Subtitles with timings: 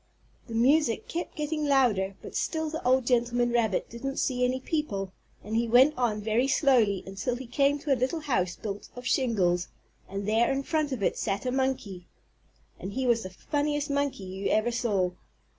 [0.47, 5.13] The music kept getting louder but still the old gentleman rabbit didn't see any people,
[5.43, 9.05] and he went on very slowly until he came to a little house built of
[9.05, 9.67] shingles,
[10.09, 12.07] and there in front of it sat a monkey.
[12.79, 15.11] And he was the funniest monkey you ever saw.